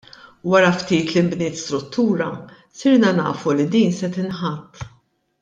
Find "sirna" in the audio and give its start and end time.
2.77-3.09